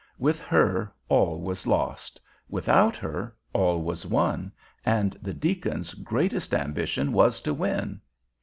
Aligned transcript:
With 0.17 0.39
her, 0.39 0.91
all 1.09 1.41
was 1.41 1.67
lost; 1.67 2.19
without 2.49 2.95
her, 2.97 3.35
all 3.53 3.83
was 3.83 4.03
won, 4.03 4.51
and 4.83 5.15
the 5.21 5.31
deacon's 5.35 5.93
greatest 5.93 6.55
ambition 6.55 7.13
was 7.13 7.39
to 7.41 7.53
win. 7.53 8.01